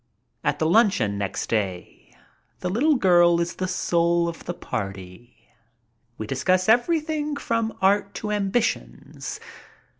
At 0.43 0.57
the 0.57 0.65
luncheon 0.65 1.19
next 1.19 1.45
day 1.47 2.15
the 2.61 2.71
little 2.71 2.95
girl 2.95 3.39
is 3.39 3.57
the 3.57 3.67
soul 3.67 4.27
of 4.27 4.45
the 4.45 4.53
party. 4.55 5.51
We 6.17 6.25
discuss 6.25 6.67
everything 6.67 7.35
from 7.35 7.77
art 7.83 8.15
to 8.15 8.31
ambitions. 8.31 9.39